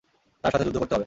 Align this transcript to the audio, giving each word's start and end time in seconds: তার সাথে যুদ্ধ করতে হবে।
তার 0.43 0.51
সাথে 0.51 0.65
যুদ্ধ 0.65 0.77
করতে 0.77 0.93
হবে। 0.93 0.99